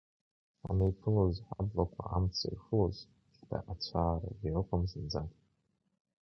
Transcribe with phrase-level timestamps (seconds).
[0.63, 2.95] Ҳанеиԥылоз ҳаблақәа амца ирхылоз,
[3.35, 5.23] шьҭа ацәаарагьы ыҟам зынӡа…